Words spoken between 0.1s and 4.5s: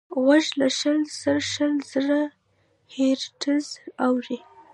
غوږ له شل تر شل زره هیرټز اوري.